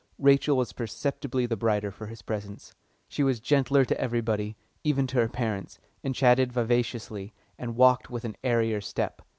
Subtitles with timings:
[0.17, 2.73] Rachel was perceptibly the brighter for his presence.
[3.07, 8.25] She was gentler to everybody, even to her parents, and chatted vivaciously, and walked with
[8.25, 9.21] an airier step!